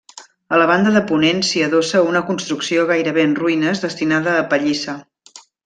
[0.55, 5.01] A la banda de ponent s'hi adossa una construcció gairebé en ruïnes destinada a pallissa.